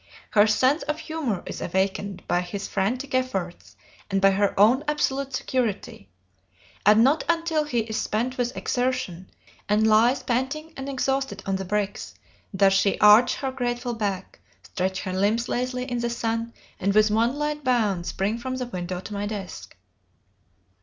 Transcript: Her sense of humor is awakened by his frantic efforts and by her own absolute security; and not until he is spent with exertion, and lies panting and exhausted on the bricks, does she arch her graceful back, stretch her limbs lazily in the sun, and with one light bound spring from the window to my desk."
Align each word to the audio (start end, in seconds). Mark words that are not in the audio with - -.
Her 0.31 0.47
sense 0.47 0.81
of 0.81 0.97
humor 0.97 1.43
is 1.45 1.61
awakened 1.61 2.23
by 2.27 2.41
his 2.41 2.67
frantic 2.67 3.13
efforts 3.13 3.75
and 4.09 4.19
by 4.19 4.31
her 4.31 4.59
own 4.59 4.83
absolute 4.87 5.35
security; 5.35 6.09
and 6.83 7.03
not 7.03 7.23
until 7.29 7.65
he 7.65 7.81
is 7.81 7.97
spent 8.01 8.35
with 8.35 8.57
exertion, 8.57 9.29
and 9.69 9.85
lies 9.85 10.23
panting 10.23 10.73
and 10.75 10.89
exhausted 10.89 11.43
on 11.45 11.57
the 11.57 11.65
bricks, 11.65 12.15
does 12.55 12.73
she 12.73 12.99
arch 12.99 13.35
her 13.35 13.51
graceful 13.51 13.93
back, 13.93 14.39
stretch 14.63 15.01
her 15.01 15.13
limbs 15.13 15.47
lazily 15.47 15.83
in 15.83 15.99
the 15.99 16.09
sun, 16.09 16.51
and 16.79 16.95
with 16.95 17.11
one 17.11 17.35
light 17.35 17.63
bound 17.63 18.07
spring 18.07 18.39
from 18.39 18.55
the 18.55 18.65
window 18.65 18.99
to 19.01 19.13
my 19.13 19.27
desk." 19.27 19.75